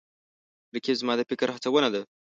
رقیب 0.75 0.95
زما 1.01 1.13
د 1.17 1.21
فکر 1.29 1.47
هڅونه 1.55 1.89
ده 1.93 2.01